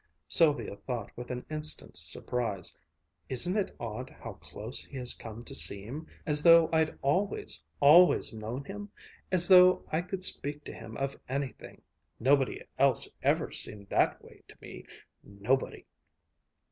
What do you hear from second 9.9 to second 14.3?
I could speak to him of anything nobody else ever seemed that